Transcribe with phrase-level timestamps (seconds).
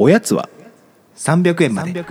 [0.00, 0.48] おやつは
[1.16, 2.04] 300円まで。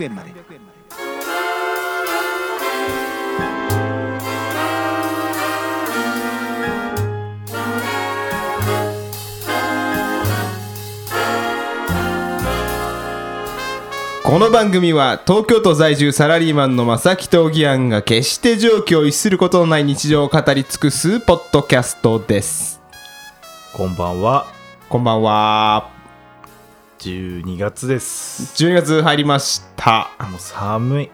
[14.22, 22.82] この番組は東京都在住サラリーマンの正木とおぎやんが決して状況を逸することのない日常を語り尽くすポッドキャストです。
[23.72, 24.46] こんばんは。
[24.90, 25.97] こんばんは
[26.98, 28.64] 12月です。
[28.64, 30.10] 12月入りました。
[30.30, 31.10] もう寒い。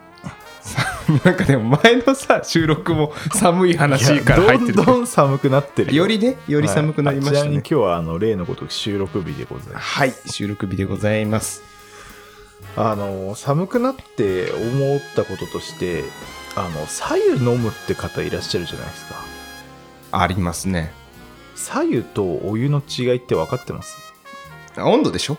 [1.23, 4.81] なんかでも前のさ収録も寒い話から入ってるど。
[4.81, 6.07] んどん寒くなってるよ。
[6.07, 7.39] りねより寒くなりましたね。
[7.39, 7.45] はい。
[7.45, 9.85] あちなみに今日はあの例のごとく収録日でございます。
[9.85, 11.61] はい収録日でございます。
[12.75, 16.03] あの寒くなって思ったこととして
[16.55, 19.15] あの左右飲むって方いらっしゃるじゃないですか。
[20.11, 20.91] ありますね。
[21.55, 23.95] 左右とお湯の違いって分かってます？
[24.77, 25.37] 温度でしょ？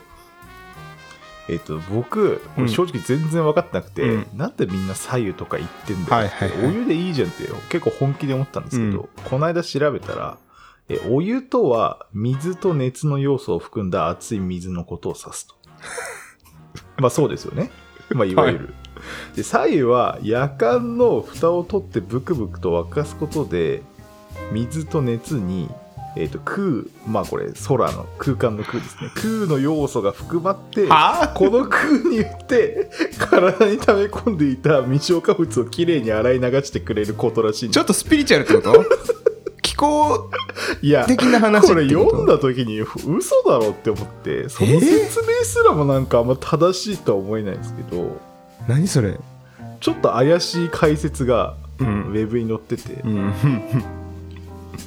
[1.48, 4.26] えっ、と僕正直全然分かってなくて、うん。
[4.34, 6.26] なんでみんな左右とか言ってんだよ。
[6.26, 6.68] って、はいはいはい。
[6.68, 10.38] お湯でいいじゃんって結構本気で思ったんですけど、この間調べたら
[10.88, 15.54] えお湯とは水と熱の要素を含んだ熱い水のことを指すと。
[16.98, 17.70] まあそうですよね。
[18.10, 18.74] まあいわゆる、
[19.34, 23.82] で左右は夜間の蓋を取ってブクブクと沸かすことで
[24.52, 25.68] 水と熱に
[26.16, 29.10] えー、と空まあこれ空の空間の空ですね。
[29.14, 38.84] 空の要素が含まってはこの空によって体に溜め込んでいた未消化物をきれいに洗い流してくれることらしいちょっとスピリチュアルってこと？
[39.62, 40.30] 気候
[40.80, 48.16] いや的な話これ読んだ時に嘘だろって思ってその説明すらもなんかあんま正しいとは思えないんですけど、
[48.68, 49.18] 何それ？
[49.80, 52.12] ちょっと怪しい解説がウうん。
[52.12, 53.32] ェブに載ってて、うん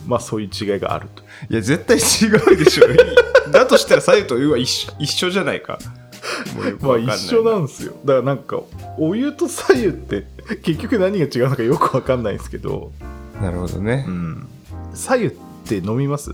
[0.08, 1.24] まあそういう違いがあると。
[1.50, 2.88] いや絶対違うでしょ。
[3.52, 5.80] だとしたら左右とお湯は一緒一緒じゃないか。
[6.56, 7.18] もうよくまあわかんない。
[7.18, 7.94] 一緒なんですよ。
[8.06, 8.62] だからなんか
[8.98, 10.26] お湯と左右って
[10.62, 12.92] 結局何が違うのかよくわかんないんですけど、
[13.42, 14.48] なるほどね、うん、
[14.94, 15.32] 左右っ
[15.66, 16.34] て飲みます？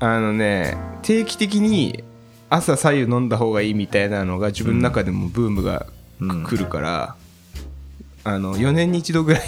[0.00, 2.02] あのね定期的に
[2.50, 5.86] 朝左右飲んだ方がいいみたいなのが自分の中でもブームが
[6.20, 6.44] うん。
[6.44, 7.16] 来るから、
[8.24, 9.42] あの4年に一度ぐらい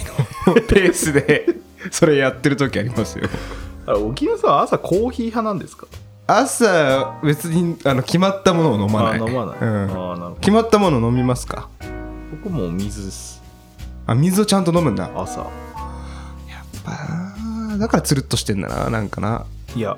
[0.47, 1.47] のペースで
[1.95, 3.29] それやってる時ありますよ。
[3.87, 5.87] あ沖縄さんは朝コーヒー派なんですか？
[6.27, 9.21] 朝別にあの決まったものを飲まない。
[9.21, 10.37] あ飲まない、うん、あなるほど。
[10.41, 11.69] 決まったもの飲みますか？
[12.43, 13.41] 僕も水です。
[14.09, 15.09] あ水をちゃんと飲むんだ。
[15.15, 15.47] 朝。
[16.87, 19.47] あーだからつるっとしてんだななんかな。
[19.77, 19.97] いや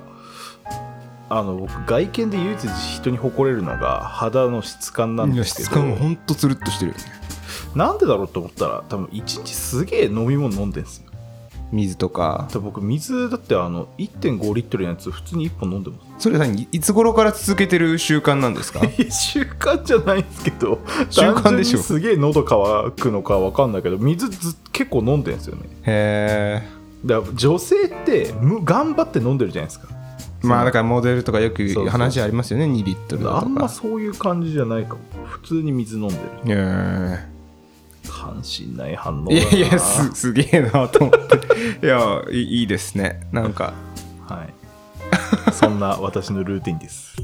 [1.30, 2.68] あの僕外見で唯一
[3.00, 5.68] 人に誇れるのが肌の質感なんですけど。
[5.70, 6.94] 質感もほんとつるっとしてる
[7.74, 11.10] なんでだろうと思ったら多分一日すげえ飲み物飲んでんすよ
[11.72, 12.48] 水とか。
[12.52, 16.24] だ僕水だってあの1.5リットルのやつ普通に1本飲んでます。
[16.24, 16.68] それ何？
[16.72, 18.80] いつ頃から続けてる習慣なんですか？
[19.10, 20.78] 習慣じゃないんですけど
[21.10, 21.78] 習慣でしょ。
[21.78, 25.62] すげえ喉乾くのか分かんないけど水ず結構飲んでんですよね。
[25.82, 29.88] へえだ女性ってむ頑張って飲んでるじゃないですか。
[30.42, 35.00] まあだからモデルとかよく話ありますよね2リットルだあんまとかそういう感じじゃないかも。
[35.24, 36.20] 普通に水飲んでる。
[36.46, 37.35] へ
[38.08, 41.10] 関心ない反応いやいやすすげえなと思っ
[41.80, 41.86] て。
[41.86, 43.26] いやいいですね。
[43.32, 43.74] なんか。
[44.28, 44.54] はい。
[45.52, 47.16] そんな私のルーティンです。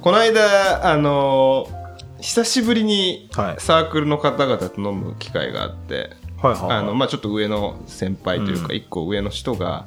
[0.00, 1.82] この間あのー
[2.22, 3.56] 久しぶりにはい。
[3.58, 6.10] サークルの方々と飲む機会があって、
[6.40, 8.70] はいはい、はい、あのまあ、ちょっと上の先輩というかうん。
[8.70, 9.86] 1個上の人が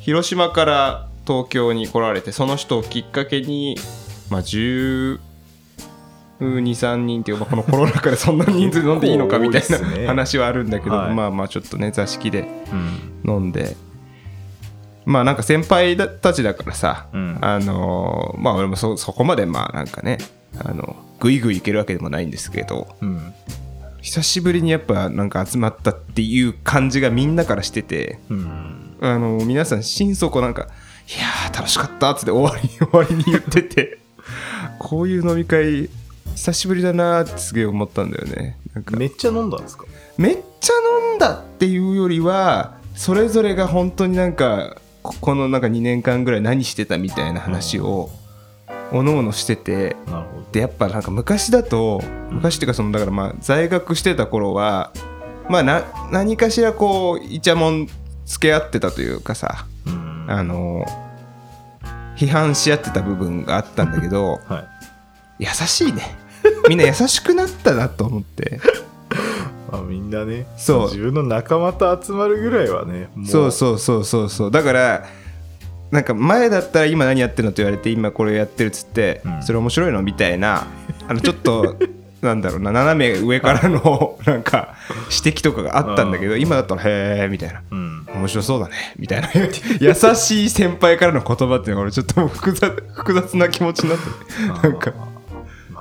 [0.00, 3.76] 広島から東京に来られてその人をきっかけに、
[4.30, 5.18] まあ、12、
[6.40, 10.02] 3人っていう、まあこのコロナ禍でそんな人数飲んでいいのかみたい結構多いっすね。
[10.04, 11.14] な話はあるんだけど、はい。
[11.14, 12.48] まあまあちょっとね座敷で
[13.24, 13.30] うん。
[13.30, 13.76] 飲んで。
[15.04, 17.38] まあなんか先輩たちだからさ、うん。
[17.40, 20.18] あのーまあ俺もそそこまでまあなんかね
[20.58, 23.34] あのグイグイいけるわけでもないんですけどうん。
[24.00, 28.96] 久しぶりにやっぱなんか集まったっていう感じがみんなからしててうん。
[29.00, 30.68] あの皆さん心底なんか
[31.08, 33.98] 「いやー楽しかった」っつって終わり終わりに言ってて
[34.78, 35.88] こういう飲み会
[36.34, 38.58] 久しぶりだなーってすげえ思ったんだよね。
[38.74, 38.96] なんか。
[38.96, 39.84] めっちゃ飲んだんですか？
[40.16, 40.74] めっちゃ
[41.10, 48.10] 飲んだっていうよりはそれぞれが本当になんかここのなんか2年間ぐらい何してたみたいな話を
[48.92, 49.96] おのおのしてて
[50.52, 54.92] でやっぱなんか昔だと昔っていうかそのだからまあ在学してた頃は
[55.48, 57.86] まあな何かしらこうイチャモン
[58.26, 60.26] つけ合ってたというかさうん。
[60.28, 60.84] あの
[62.16, 64.77] 批判し合ってた部分があったんだけどはい
[65.38, 66.16] 優しいね。
[66.68, 68.60] みんな優しくなったなと思って。
[69.70, 70.46] ま あ、みんなね。
[70.56, 70.86] そう。
[70.86, 74.50] 自分の仲間と集まるぐらいはねそうそうそうそうそう。
[74.50, 75.06] だから
[75.90, 79.42] なんか前だったら今何やってるのって言われて今これやってるっつって、うん。
[79.42, 80.66] それ面白いのみたいな
[81.08, 81.76] あのちょっと
[82.20, 84.74] なんだろうな斜め上からの なんか
[85.24, 87.62] 指摘とかがあったんだけど今だったらへえみたいな。
[87.70, 88.06] うん。
[88.14, 89.28] 面白そうだねみたいな。
[89.80, 94.68] 優しい先輩からの言葉っていうのが俺ちょっと複雑複雑な気持ちになって。
[94.68, 95.07] なんかまあ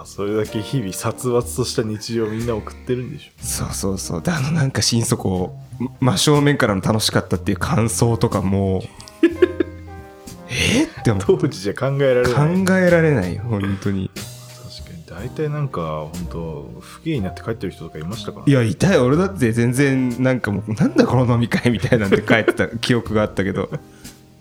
[0.07, 3.31] それだけ日々殺伐とした日常をみんな送ってるんでしょ。
[3.43, 4.21] そうそうそう。
[4.21, 5.53] であのなんか心底
[5.99, 8.83] 真正面からの楽しかったっていう感想とかも
[10.49, 12.87] えーって思う当時じゃ考えられ考ない。
[12.87, 14.09] えられないよ本当に。
[14.15, 15.27] 確かに。
[15.27, 23.69] 大体なんか本当不敬になって帰ってる人とかいましたからいや痛い俺だって全然なんかもうなんだこの飲み会みたいなんで 帰ってた記憶があったけど。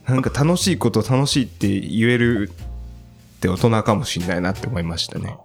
[0.07, 5.37] なんか楽しいことを楽しいって言えるって大人かもしれないなって思いましたね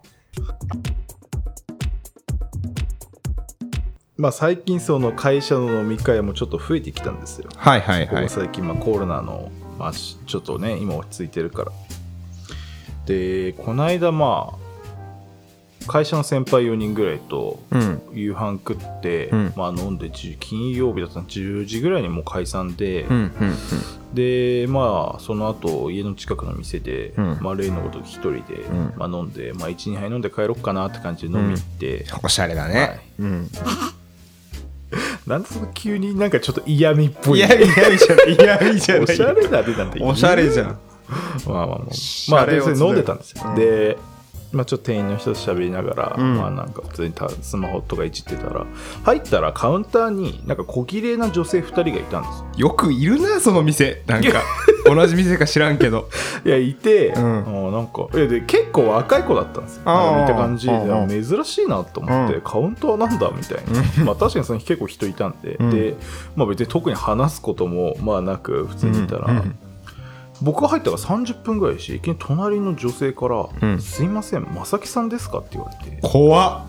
[4.18, 7.50] まあ最近その会社の飲み会もちょっと増えてきたんですよ。
[7.56, 8.30] はいはいはい。
[8.30, 11.72] 最近、まあ、コロナの、まあ、しちょっとね今落ち着いてるから。
[13.08, 14.71] でこの間まあ
[15.88, 18.02] 会社の先輩4人ぐらいとうん。
[18.14, 19.54] 夕飯食って、うん。
[19.56, 21.26] まあ飲んで10金曜日だったの。
[21.26, 23.32] 10時ぐらいにもう解散で、うんうん
[24.14, 27.38] でまあその後家の近くの店で、うん。
[27.40, 28.94] まあ、例のごとく一人で、うん。
[28.98, 33.00] まあ、飲んで、まあ、12杯飲んで帰ろっかなって感じで飲み行って、おしゃれだね、はい。
[33.20, 33.48] うん。
[35.26, 39.04] なんでその急になんかちょっと嫌味っぽいいやいやいやじゃないいやいやじゃない。
[39.04, 40.68] おしゃれだねなんて言うおしゃれじゃん。
[40.68, 41.94] まあまあまあ。
[41.94, 43.56] しまあでそれ飲んでたんですよ、うん。
[43.56, 43.98] で
[44.52, 46.38] まあ、ちょっと店員の人と喋りながら、うん。
[46.38, 48.66] まあなんか普通にたスマホとかいじってたら
[49.04, 52.70] 入ったらカウンターになんか小綺麗な女性2人がいたんですよ。
[52.70, 54.04] よくいるなその店。
[54.08, 54.44] なんか
[54.86, 56.10] 同じ店か知らんけど。
[56.46, 57.18] いやいて、ん。
[57.18, 59.82] あーなんかいやで結構若い子だったんですよ。
[59.84, 62.42] 見た感じでうんうん珍しいなと思って、うん。
[62.42, 65.70] カウンターなんだみたいな、 まあ確かにその日結構人いたんで、うん。
[65.70, 65.96] で、
[66.36, 69.56] まあ、別に特に話すこともまあなく普通にいたら、うんうん
[70.42, 73.80] 僕が入ったから30分ぐらいしいきなり隣の女性から「うん。
[73.80, 76.00] すいません正木さんですか?」って言われて。
[76.02, 76.62] 怖っ。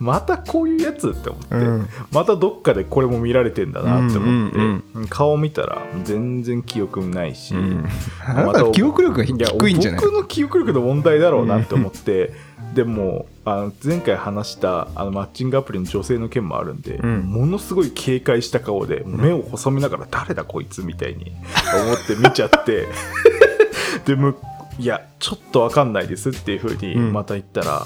[0.00, 1.88] またこういうやつって思って、うん。
[2.12, 7.86] またどっかでこれも見られてんだなって思って、うん顔見たら全然記憶ないし、うん。
[8.26, 10.00] あなた 記憶力が低いんじゃない？
[10.00, 12.32] 僕の記憶力の問題だろうなって思って、
[12.78, 17.22] でもあの前回話したあのマッチングアプリの女性の件もあるんで、うん。
[17.22, 21.32] ものすごい警戒した顔で目を細めながら誰だこいつみたいに
[21.82, 22.86] 思って見ちゃって
[24.06, 24.36] でむ
[24.78, 27.12] いやちょっとわかんないですっていうふうにうん。
[27.12, 27.84] また言ったら、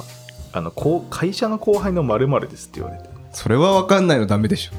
[0.53, 3.09] あのこう会社の後輩の〇〇ですって言われて。
[3.33, 4.73] それは分かんないのダメでしょ。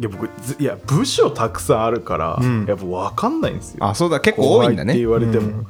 [0.00, 2.66] いや僕ずいや部署たくさんあるから、うん。
[2.66, 3.86] やっぱ分かんないんですよ。
[3.86, 4.94] あそうだ結構多いんだね。
[4.94, 5.66] って言われても、うん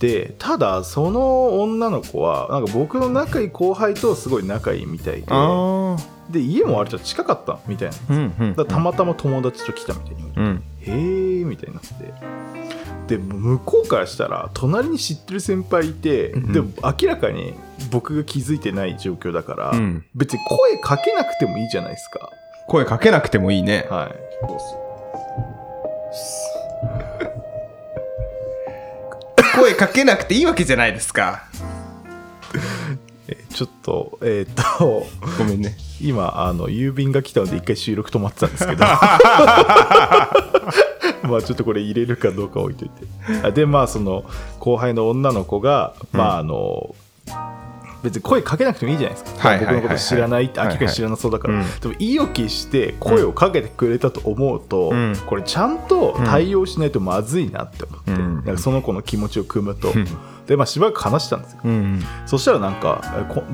[0.00, 5.96] でただその女の子はなんか僕の仲いい後輩とすごい仲いいみたいであ
[6.30, 7.96] で家も割と近かったみたいな。
[7.96, 8.54] あうんうん。
[8.54, 10.62] だたまたま友達と来たみたいに、うん。
[10.80, 13.16] へえみたいになって。
[13.16, 16.68] で向こうからしたら隣に知ってる先輩いて、うんでも
[17.00, 17.54] 明らかに
[17.90, 20.04] 僕が気づいてない状況だから、うん。
[20.14, 22.30] 別に声かけなくてもいいじゃないですか。
[22.66, 23.86] 声かけなくてもいいね。
[23.88, 24.14] はい
[29.60, 31.44] 声かけなくていいわけじゃないですか。
[33.28, 35.06] えちょっとえーっと
[35.36, 35.76] ごめんね。
[36.00, 38.84] 今あの郵便が来たので一回収録止まってたんですけど。
[41.28, 43.06] まあちょっとこれ入れるかどうか置いといて。
[43.42, 44.24] あでまあその
[44.60, 46.94] 後輩の女の子が、まああの
[48.02, 51.80] 別に声かけなくてもいいじゃないですか、僕のこと知らないって明らかに知らなそうだから、うん。
[51.80, 55.16] でも意を決して声をかけてくれたと思うと、うん。
[55.26, 58.34] これちゃんと対応しないとまずいなって思って、うん。
[58.44, 60.06] なんかその子の気持ちを汲むと、ん。
[60.46, 61.58] でまあしばらく話したんですよ。
[61.64, 63.02] うんそしたらなんか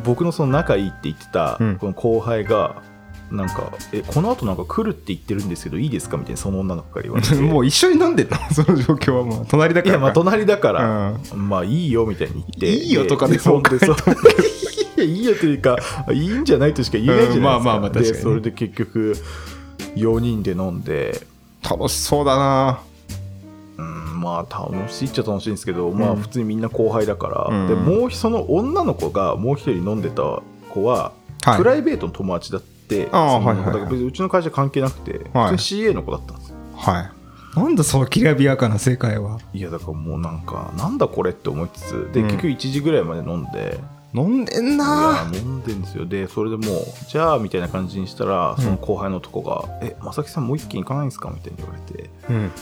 [0.05, 1.77] 僕のその仲いいって言ってたうん。
[1.77, 2.83] この後輩が
[3.35, 6.17] なんかえこの後なんか来るって言ってるんですけどいいですか？
[6.17, 7.35] みたいなその女の子から言われて。
[7.41, 9.93] もう一緒に飲んでんの その状況はもう隣だから。
[9.93, 12.71] いやまあ隣だから、うまあいいよみたいに言って。
[12.71, 13.97] いいよとかでそうそうでそう
[14.97, 15.77] いやいいよというか
[16.13, 17.43] いいんじゃないとしか言えないじゃないですか、うん。
[17.43, 19.17] まあまあまあ確かにでそれで結局
[19.97, 21.27] 4人で飲んで。
[21.69, 22.79] 楽しそうだな。
[23.77, 27.69] うんまあ楽しいっちゃ楽しいんですけど、まあ普通にみんな後輩だから、うん。
[27.69, 31.13] でもうその女の子がもう一人飲んでた子は、
[31.43, 31.59] はい。
[31.59, 33.91] プライベートの友達だってあはいはいはい。
[33.91, 35.57] 別にうちの会社関係なくて、はい。
[35.57, 36.57] 普通に CA の子だったんですよ。
[36.77, 37.11] はい。
[37.59, 39.39] なんだそのきらびやかな世界は。
[39.53, 42.27] いやだからもうなんかなんだこれって思いつつで、うん。
[42.27, 43.81] 結局1時ぐらいまで飲んで。
[44.17, 46.07] 飲んでんいなや飲んでんですよ。
[46.07, 46.67] でそれでもう
[47.09, 52.11] じゃあみたいな感じにしたらその後輩の男が「え正木さんもう一軒行かないんですか?」みたいに言われて。
[52.31, 52.53] うん。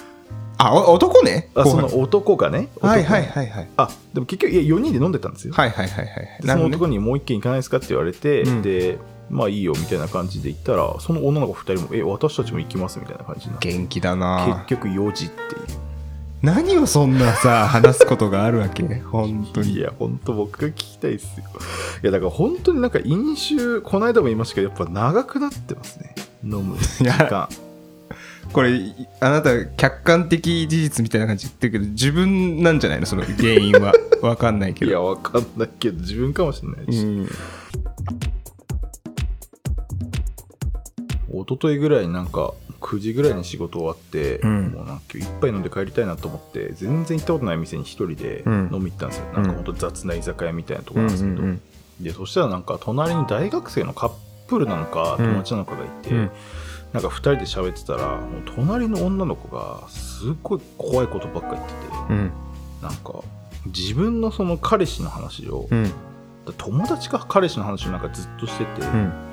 [0.57, 1.51] あお男ね？
[1.55, 3.69] あその男がねはいはい男はいはい。
[3.77, 5.53] あでも結局いや4人で飲んでたんですよ。
[5.53, 6.29] はいはいはいはい。
[6.41, 8.63] でその男にもう一軒行かないですかって言われて、うん。
[8.63, 8.97] で
[9.33, 15.63] まあいいよみたいな感じで言ったらその女の子2人もえ私たちも行きますみたいな感じになって元気だな結局4時っていう
[16.43, 18.83] 何をそんなさ話すことがあるわけ？
[18.83, 21.45] 本当にいや、本当僕が聞きたいっすよ。
[22.03, 26.17] いや、だから本当になんか飲酒、この間も言いましたけど、やっぱ長くなってますね。
[26.43, 27.49] 飲む時間。
[28.53, 33.07] これいあなた客観的事実みたいな感じで言ってるけど自分なんじゃないの？
[33.07, 37.05] その原因は わかんないけどいや、わかんないけど、自分かもしれないし。
[37.05, 37.29] うん
[41.41, 44.73] 一昨日ぐらいになんか、9時ぐらいに仕事終わって、うん。
[44.73, 48.71] もうなんか今日一杯飲んで帰りたいなと思って、全然行ったことない店に一人でうん。
[48.73, 49.31] 飲み行ったんですよ。
[49.31, 51.43] んなんか本当雑な居酒屋みたいなとこなんですけど。
[51.43, 51.61] ん
[52.01, 54.13] で、そしたらなんか隣に大学生のカッ
[54.49, 55.27] プルなのか、うん。
[55.27, 56.31] 友達なのかがいて、うん。
[56.93, 61.77] なんか2人で喋ってたら、もう隣の女の子がすっごい怖いことばっか言ってて、
[62.11, 62.33] うん。
[62.83, 63.23] なんか
[63.67, 65.91] 自分のその彼氏の話を、うん。
[66.59, 69.32] 友達か彼氏の話をなんかずっとしてて、うん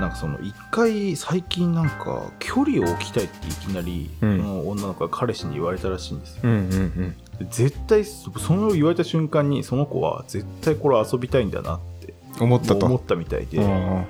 [0.00, 4.38] なんかその一回最近なんか距離を置きたいっていきなり、うん。
[4.38, 6.40] その女の子が彼氏に言われたらしいんですよ。
[6.44, 12.86] うんうんで絶対その言われた瞬間にその子は絶対これ遊びたいんだなって思ったと。
[12.86, 14.04] 思ったみたいで、うん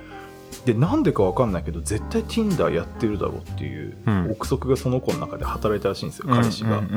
[0.65, 4.31] でなんでかわかんないけど絶対 Tinder やってるだろうっていううん。
[4.31, 6.79] 憶測がその子の中で働いたらしいんですよ、彼氏が。
[6.79, 6.87] うんう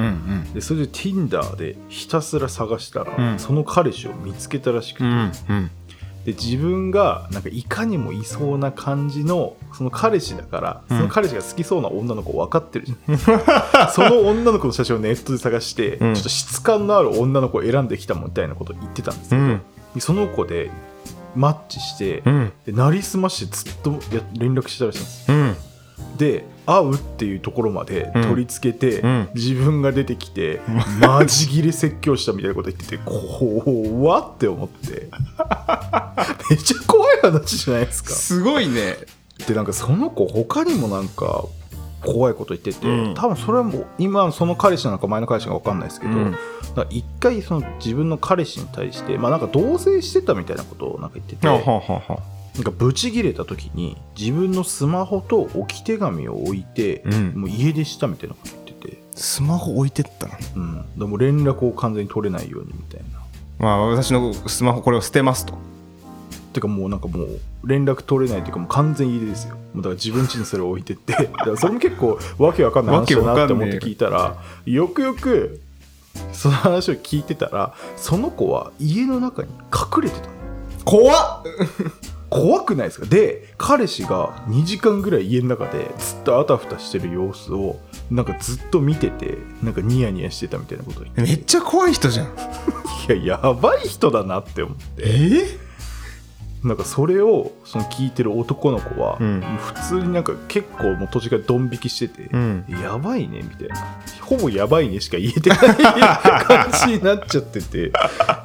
[0.51, 0.53] ん。
[0.55, 3.39] でそれで Tinder でひたすら探したら、うん。
[3.39, 5.71] その彼氏を見つけたらしくて、うんうん
[6.25, 10.97] で自分がなんかいかにもいそうな感じのその彼氏だから、うん。
[10.97, 13.19] その彼氏が好きそうな女の子分かってるじゃん。
[13.91, 16.15] その女の子の写真をネットで探して、うん。
[16.15, 19.61] ちょっと質感のある女の子を選んできたみたいなことを言ってたんですけど、うん。
[19.95, 20.71] でその子で
[21.35, 22.53] マッチして、うん。
[22.67, 25.57] でなりすましてずっとや連絡してたらしいんですうん。
[26.19, 29.29] で会うっていうところまで取り付けて、うん。
[29.35, 30.61] 自分が出てきて、
[31.01, 35.09] マジギレ説教したみたいなこと言ってて怖って思って。
[36.51, 38.11] めっちゃ怖い話じゃないですか。
[38.11, 38.97] すごいね。
[39.47, 41.45] でなんかその子他にもなんか
[42.05, 43.15] 怖いこと言ってて、うん。
[43.15, 46.37] 多分それはもう今その彼氏なのか前の彼氏なのか分かんないですけど、うん。
[46.91, 52.19] 一回その自分の彼氏に対してまあなんか同棲してたみたいなことをなんか言っててはははは
[52.55, 57.33] なんかブチギレた時に自分のスマホと置き手紙を置いて、うん。
[57.35, 60.35] もう家出したみたいなこと言ってて、スマホ置いてったの？
[60.57, 63.21] うん、でも連絡を完全に取れないようにみたいな。
[63.59, 65.55] まあ私のスマホこれを捨てますと。
[66.53, 69.57] てかもうなんかもう連絡取れないっていうかもう完全家出ですよ。
[69.73, 71.15] もうだから自分家にそれを置いてって。
[71.17, 75.63] だからそれも結構わけわかんない話だなって思って聞いたらよくよく
[76.35, 80.33] その話を聞いてたらその子は家の中に隠れてたの。
[80.85, 81.43] 怖っ
[82.33, 83.07] 怖くないですか？
[83.07, 87.79] で彼氏が2時間ぐらい家の中でずっとあたふたしてる様子を
[88.11, 92.27] なんかずっと見ててなんかニヤニヤしてたみたいなことめっちゃ怖い人じゃん。
[92.27, 92.31] い
[93.25, 94.85] ややばい人だなって思って。
[94.99, 95.63] え？
[96.65, 99.41] なんかそれをその聞いてる男の子は、うん。
[99.41, 102.65] 普通になんか結構もう途中からドン引きしてて、うん。
[102.69, 103.77] やばいねみたいな。
[104.21, 107.91] ほぼやばいねしか言えてない感じになっちゃってて。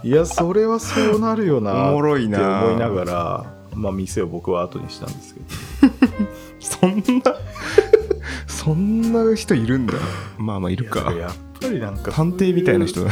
[0.04, 2.90] いやそれはそうなるよなおもろいなって思いな。
[2.90, 3.46] がら
[3.78, 5.48] まあ店を僕は後にしたんですけど。
[6.60, 7.36] そんな
[8.48, 9.94] そんな人いるんだ。
[10.38, 11.12] まあまあいるか。
[11.14, 13.12] いややっぱりなんか探偵みたいな人だ。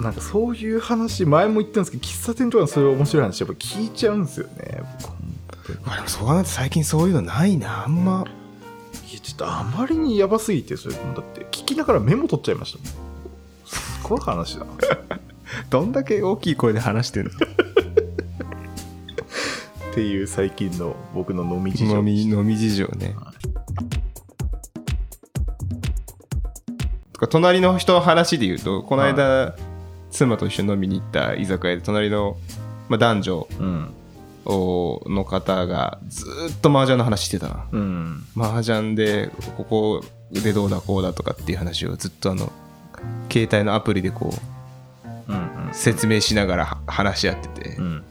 [0.00, 8.24] なんかそういう話前も言ったんですけど喫茶店とかのそういう面白い話やっぱ聞いちゃうんですよね僕まあでもそう考えて最近そういうのないなあんま。
[9.10, 12.88] いやちょっとあまりにやばすぎてそれだって聞きながらメモ取っちゃいましたもん。
[13.66, 14.70] すごい話だな。
[15.70, 17.30] どんだけ大きい声で話してんの？
[19.94, 21.96] っていう最近の僕の飲み事情。
[21.96, 23.14] 飲み飲み事情ね。
[27.12, 29.54] とか隣の人の話で言うとこの間、
[30.10, 32.36] 妻と一緒に飲みに行った居酒屋で隣の、
[32.88, 33.94] まあ、男女うん。
[34.46, 38.24] の方がずーっと麻雀の話してたなうん。
[38.36, 42.52] 麻雀でここでどうだこうだとかっていう話をずっとあの
[43.30, 44.34] 携帯のアプリでこ
[45.28, 45.68] ううん。
[45.72, 48.04] 説明しながらは話し合ってて、うん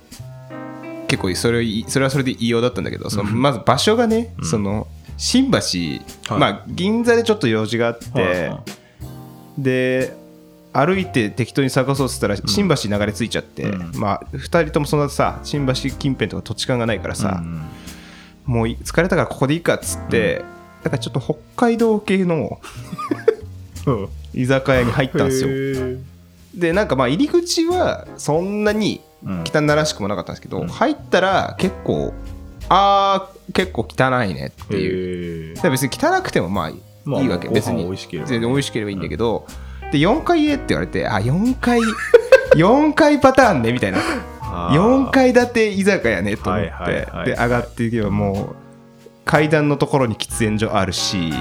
[1.13, 4.45] 結構それいそれはそれで異様だったんだけどそのまず場所がね、うん。
[4.45, 6.39] その新橋、はい。
[6.39, 8.63] まあ銀座でちょっと用事があって、はいは
[9.59, 9.61] い。
[9.61, 10.15] で
[10.73, 13.99] 歩いて適当に探そうっつったら新橋に流れ着いちゃって、うん。
[13.99, 17.61] まあ2人ともそんなさ新橋近辺とか土地勘がないからさう、ん
[18.45, 20.43] もうい疲れたからここでいいかっつって、
[20.81, 22.59] だからちょっと北海道系の
[23.85, 24.09] うん。
[24.33, 25.99] 居酒屋に入ったんですよ。
[26.55, 29.12] でなんかまあ入り口はそんなにうん
[29.45, 30.67] 汚らしくもなかったんですけど、うん。
[30.67, 32.13] 入ったら結構
[32.69, 35.55] あー結構汚いねっていう。
[35.69, 36.75] 別に汚くてもまあい
[37.05, 37.83] まあいわけ、ご飯別に。
[37.83, 38.29] 美味しければ。
[38.29, 39.45] ね全然美味しければいいんだけど、
[39.91, 41.79] で4階へって言われてあ4階
[42.55, 43.99] 4階パターンねみたいな。
[44.41, 45.07] あー。
[45.07, 48.55] 4階建て居酒屋ねと思って、で上がっていけばもう
[49.25, 51.31] 階段のところに喫煙所あるし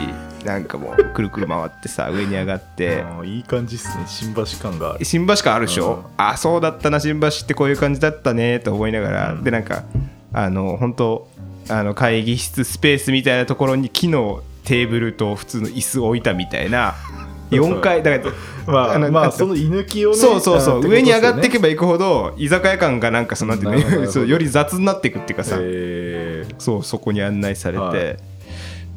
[0.45, 3.05] なんかもうくるくる回ってさ上に上がって。
[3.25, 4.05] いい感じっすね。
[4.07, 5.05] 新橋感がある。
[5.05, 6.05] 新橋感あるでしょ、うん。
[6.17, 9.45] あそうだったな新橋ってこういう感じだったねと思いながら、うん。
[9.45, 9.85] でなんか
[10.33, 11.29] あの本当
[11.69, 16.95] あの会議室スペースみたいなところに木のテーブルと普通の椅子を置いたみたいな。
[17.53, 18.31] 4階だか
[18.67, 26.55] らまあまあその居抜きをねそうそうそう、あの上に上がっていけばばいくほど居酒屋感がなんかその なんていうのより雑になっていくっていうかさ、えー。
[26.59, 28.17] そうそこに案内されて、はい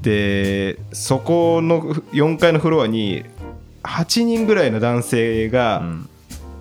[0.05, 1.81] でそこの
[2.13, 3.25] 4階のフロアに
[3.83, 6.09] 8人ぐらいの男性がうん。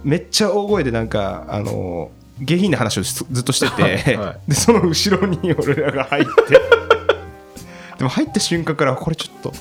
[0.02, 2.10] めっちゃ大声でなんかあの
[2.40, 3.70] 下品な話をずずっとして
[4.04, 6.30] て、はでその後ろに俺らが入って。
[7.96, 9.52] でも入った瞬間からこれちょっと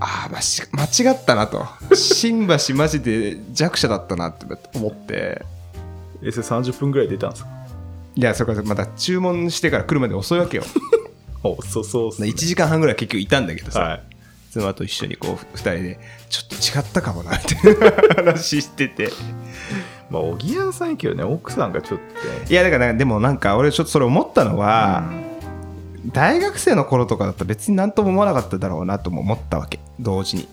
[0.00, 1.66] ああ間違ったなと。
[1.94, 5.42] 新橋マジで弱者だったなって思って。
[6.22, 7.48] えそれ30分ぐらい出たんですか？
[8.14, 10.62] いやそれからまだ注文してから来るまで遅いわけよ
[11.46, 12.28] おそうそうっすね。
[12.28, 14.02] 1時間半ぐらい結局いたんだけどさ、はい。
[14.50, 18.24] 妻と一緒にこう2人でちょっと違ったかもなみたいな。
[18.32, 19.10] 話してて。
[20.08, 22.46] まあおぎやんさんやけどね奥さんがちょっとね。
[22.48, 25.02] いやだからでもなんか俺ちょっとそれ思ったのは、
[26.12, 29.80] 大学生の頃とかだったら別になんとも思わなかっただろうなとも思ったわけ。
[29.98, 30.48] 同時に、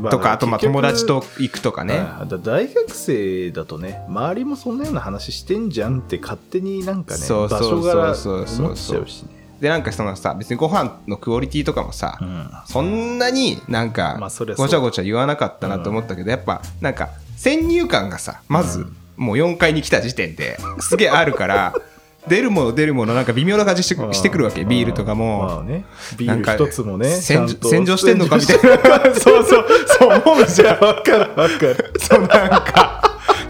[0.00, 2.04] まとかあとまあ友達と行くとかね、
[2.42, 8.56] 大学生だとね周りもそんなような話してんじゃんって勝手になんかねそうそう場所柄そうそう。
[8.56, 12.50] そう思っちゃうしねでなんかそのさ別にご飯のクオリティとかもさ、うん。
[12.66, 14.18] そんなになんか
[14.56, 18.86] ごちゃごちゃ言わなかったなと思ったけど、やっぱなんか先入観がさまず
[19.16, 21.74] もう4階に来た時点ですげえあるから
[22.28, 25.84] 出るもの出るものなんか微妙な感じしてうんしてくるわけビールとかも、まあね。
[26.16, 29.14] ビーなんかル一つもね洗浄してんのかみたいな。
[29.14, 31.92] そうそうそう思うじゃんわかるわかる。
[31.98, 32.95] そうなんか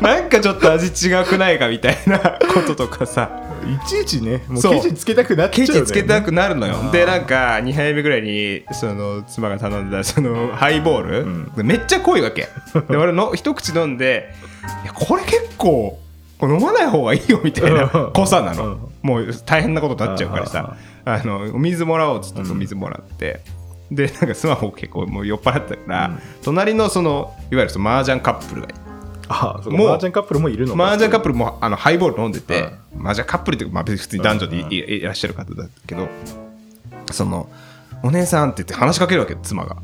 [0.06, 2.18] なんかちょっと味違くないかみたいな
[2.54, 3.42] こととかさ。
[3.66, 4.80] いちいちねもうそう。
[4.80, 5.80] 生地つけたくなっちゃケうよね。
[5.80, 6.76] チつけたくなるのよ。
[6.92, 11.66] でなんか2杯目ぐらいにその妻が頼んだそのハイボール、うん。
[11.66, 12.48] めっちゃ濃いわけ。
[12.88, 14.32] で俺の一口飲んで
[14.84, 15.98] いやこれ結構
[16.40, 18.12] 飲まない方がいいよみたいなうん。
[18.12, 18.78] 濃さなの、うん。
[19.02, 20.76] もう大変なことになっちゃうからさ。
[21.04, 23.40] あのお水もらおうっつってお水もらって、
[23.92, 26.18] でなんかスマホ結構もう酔っ払ったから、うん。
[26.42, 28.74] 隣のそのいわゆるその麻雀カップルがい
[29.28, 30.84] あそうかもうマージャンカップルもいるのか。
[30.84, 34.72] 麻雀カップルもあのハイボール飲んでて、はい麻雀カップルってまあ、別に普通に男女でい,、うん。
[34.72, 36.08] いいらっしゃる方だけど
[37.12, 37.48] その
[38.02, 39.76] お姉さんって言って話しかけるわけ妻が。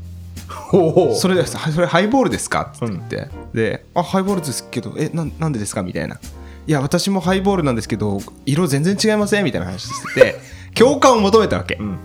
[0.49, 2.73] ほうそれでそれハイボールですか？
[2.75, 5.83] って言って、であハイボールですけどえななんでですか？
[5.83, 6.19] みたいな。
[6.65, 9.43] いや私もハイボールなんですけど色全然違いません？
[9.43, 10.35] みたいな話してて
[10.73, 11.97] 共感を求めたわけ、うん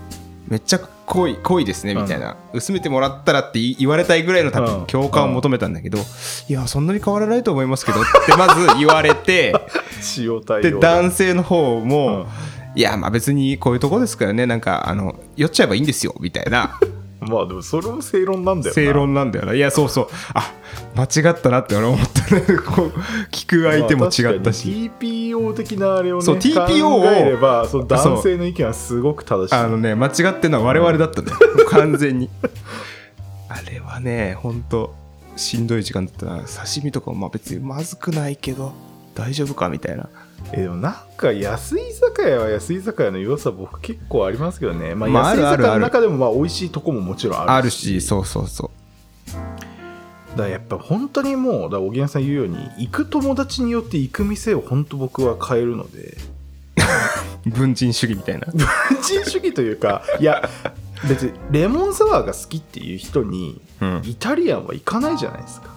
[0.49, 4.65] めっちゃ濃い濃いですねみたいな、薄めてもらったらって言われたいぐらいの多うん。
[4.65, 5.99] 分共感を求めたんだけど、
[6.47, 9.53] いやそんなに変わらないと思いますけどってまず言われて
[10.61, 12.25] で男性の方も、うん。
[12.75, 16.79] いやまあ別にこういうとこですからねなんかあの酔っちゃえばいいんですよみたいな
[17.21, 18.73] まあでもそれも正論なんだよな。
[18.73, 19.53] 正論なんだよな。
[19.53, 20.07] いやそうそう。
[20.33, 20.53] あ
[20.95, 22.41] 間違ったなって俺思ったね。
[22.65, 22.89] こう
[23.31, 29.55] 聞く相手も違ったし、まあ TPO 的なあれをねそう TPO を考えればその男性の意見はすごく正しい。
[29.55, 31.31] あのね間違ってるのは我々だったね、
[31.69, 32.29] 完全に。
[33.49, 34.95] あれはねほんと
[35.35, 36.37] しんどい時間だったな。
[36.43, 38.73] 刺身とかもまあ別にまずくないけど
[39.15, 40.07] 大丈夫かみたいな
[40.51, 48.71] えでもなんか安い居酒屋は安い居酒屋の良さ僕結構ありますけどね、まあ、まあ安い居酒屋の中でもまあ美味しいとこももちろんあるあるしそうそうそ
[50.31, 56.17] だからやっぱ本当にもうだ小木さん言うように行く友達によって行く店を本当僕は変えるので。
[57.45, 58.47] う 文人主義みたいな。
[58.53, 58.65] 文
[59.01, 60.47] 人主義というかいや
[61.07, 64.01] 別にレモンサワーが好きっていう人にうん。
[64.03, 65.69] イタリアンは行かないじゃないですか。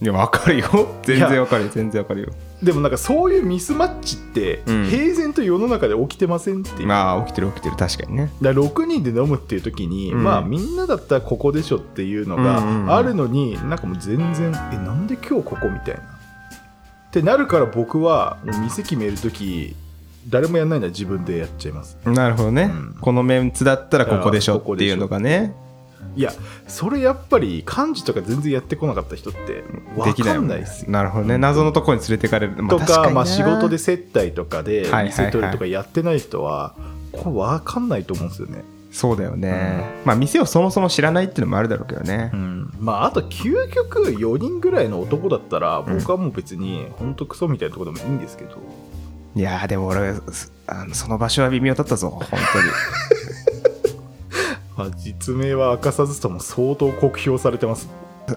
[0.00, 0.88] いや分かるよ。
[1.02, 2.28] 全然分かるよ全然分かるよ
[2.62, 4.86] でもなんかそういうミスマッチってうん。
[4.86, 7.76] 平然と世の中で起きてませんっていう、まあ起きてる起きてる。
[7.76, 8.30] 確かにね。
[8.40, 10.24] だから6人で飲むっていう時に、うん。
[10.24, 12.86] まあみんなだったらここでしょっていうのうんうんうん。
[12.86, 16.00] があるのに、なんかもう全然えなんで今日ここみたいな。
[16.00, 19.74] ってなるから僕は店決める時
[20.28, 21.96] 誰もやんないのは自分でやっちゃいます。
[22.04, 22.96] なるほどね、うん。
[23.00, 25.54] このメンツだったらここでしょあここでしょっていうのがね
[26.14, 26.32] いや
[26.66, 30.90] それやっぱり漢字とか全然やってこなかった人ってで分かきないもんないですよ。
[30.90, 31.38] なるほどね。
[31.38, 36.74] 謎のところに連れてかれる、まあとかまあ、仕事で接待とかで店取るとかやってない人は
[37.12, 45.98] これ分かんないと思うんですよね、そうだよね、まあ店をそもそも知らないっていうのもあるだろうけどね、うん、まああと究極4人ぐらいの男だったらうん。
[45.98, 48.58] 僕はもう別に本当クソみたいなところでもいいんですけど、
[49.34, 52.42] いやーでも俺すあのその場所は微妙だったぞ本当に
[54.76, 57.88] まあ、実名は明かさずとも相当酷評されてます、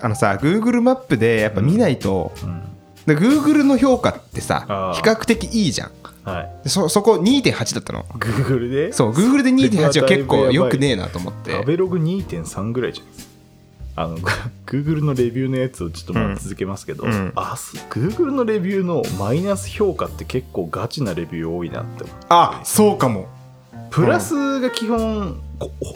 [0.01, 2.61] あのさ Google マップでやっぱ見ないと、うん。
[3.05, 5.91] で Google の評価ってさ比較的いいじゃん。
[6.23, 6.63] はい。
[6.63, 8.03] でそそこ2.8だったの。
[8.03, 8.93] Google で？
[8.93, 11.51] そう Google で2.8は結構よくねえなと思って。
[11.51, 13.29] 食べログ2.3ぐらいじゃないですか。
[13.95, 14.17] あの、
[14.65, 17.33] Google のレビューのやつをちょっとまあうん続けますけど、うん。
[17.35, 22.05] あ、す Google のレビューのマイナス評価って結構ガチなレビュー多いなって。
[22.29, 23.27] あそうかも。
[23.89, 25.39] プラスが基本、こ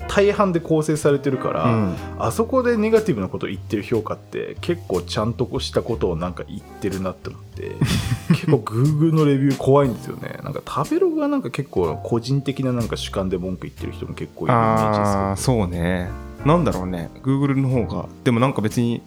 [0.09, 1.95] 大半で構成されてるから、うん。
[2.19, 7.71] あそこでネガティブなことを言ってる評価って結構ちゃんとしたことをなんか言ってるなって思って
[8.29, 10.39] 結構 Google のレビュー怖いんですよね。
[10.43, 15.19] なんか食べログはなんか結構個人的ななんか主観で文句言ってる人も結構いるイメージですけど。
[15.19, 16.09] ああそうね。
[16.45, 17.09] なんだろうね。
[17.23, 19.01] Google の方がでもなんか別に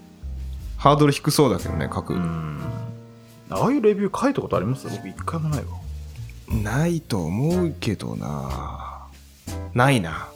[0.79, 2.59] ハードル低そうだけどね書く、うん。
[3.51, 4.89] ああいうレビュー書いたことあります？
[4.89, 5.67] 僕一回もないわ。
[6.63, 9.07] ないと思うけどな。
[9.75, 10.29] ないな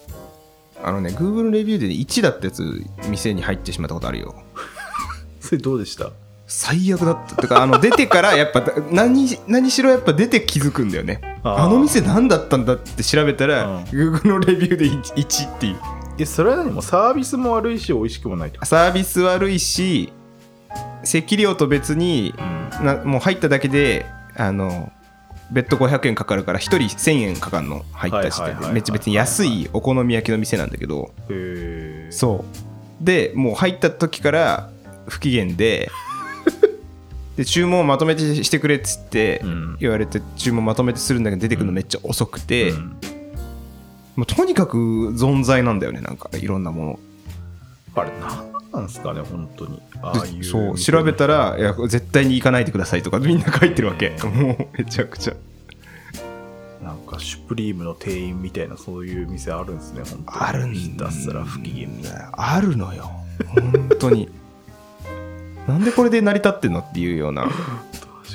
[0.83, 2.63] あのね Google レビューで1だったやつ
[3.09, 4.35] 店に入ってしまったことあるよ。
[5.41, 6.11] それどうでした？
[6.47, 7.37] 最悪だった。
[7.37, 11.21] てかあの出てからやっぱ 何何しろやっぱ出て気づくんだよね。
[11.45, 13.85] あの店何だったんだって調べたら、うん。
[13.85, 15.77] Google のレビューで 1, 1っていう。
[16.19, 20.13] えそれは何もサービスも悪いし美味しくもないサービス悪いし
[21.03, 22.35] 席料と別に
[22.81, 22.87] うん。
[22.87, 24.91] なもう入っただけであの
[25.53, 31.13] 別途500円かかるから1人1000円かかるの入った時点でめっちゃ別に安いお好み焼きの店なんだけど。
[32.11, 32.45] そ
[33.01, 33.05] う。
[33.05, 34.71] でもう入った時から
[35.09, 35.91] 不機嫌で
[37.37, 39.77] で注文をまとめてしてくれっつってうん。
[39.81, 42.97] 言われて注文まとめてするんだけど出てくるのめっちゃ遅くて、うん。
[44.17, 44.77] もうとにかく
[45.17, 46.99] 存在なんだよねなんかいろんなもの。
[47.97, 49.83] あれ何なんですかね本当に。
[50.03, 54.17] ああいうそう調べたらいや絶対に行かないでくださいとか みんな書いてるわけ。
[54.25, 55.35] もうめちゃくちゃ。
[56.83, 60.41] なんかシュプリームの店員みたいなそういう店あるんですね本当に。
[60.41, 63.11] あるんひたすら不機嫌みたいなあるのよ。
[63.47, 64.29] 本当に。
[65.69, 67.43] なんでこれで成り立ってんのっていうような。
[67.45, 67.59] い確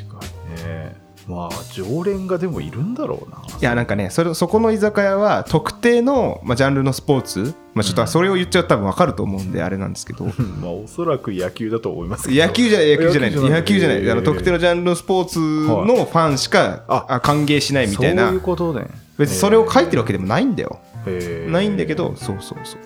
[0.10, 0.19] か
[0.58, 3.38] にねまあ常連がでもいるんだろうな。
[3.60, 10.26] いやなんかねそれそこの居酒屋は特定の、まあ、ジャンルのスポーツ、まあ、ちょっとそれを言っちゃうと多分分かると思うんであれなんですけど。
[10.62, 12.46] まあおそらく野球だと思いますけど。
[12.46, 13.62] 野球じゃ野球じゃない野球じゃない。
[13.62, 14.12] 野球じゃない。
[14.12, 17.20] あの特定のジャンルのスポーツのファンしか、ああ。
[17.20, 18.28] 歓迎しないみたいな。
[18.28, 18.88] そういうことね。
[19.18, 20.80] 別にそれを書いてるわけでもないんだよ。
[21.08, 21.52] へー。
[21.52, 22.80] ないんだけどそうそうそう。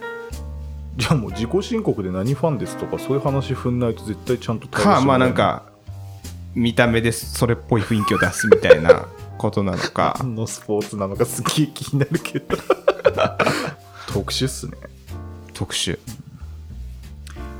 [0.99, 5.63] じゃあもう自己申告で何ファンですとかそういう話踏んないと絶対ちゃんと対応かまあなんか
[6.55, 9.07] 見た目でそれっぽい雰囲気を出すみたいな
[9.37, 10.15] ことなのか。
[10.19, 12.57] 何のスポーツなのかすげえ気になるけど。
[14.07, 14.73] 特殊っすね。
[15.53, 15.97] 特殊。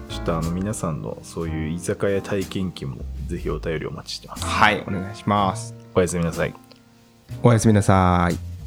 [0.10, 2.97] ちょっとあの皆さんのそういう居酒屋体験記も
[3.28, 4.45] ぜひお便りお待ちしてます。
[4.45, 5.73] はいお願いします。
[5.93, 6.54] おやすみなさい。
[7.43, 8.59] おやすみなさい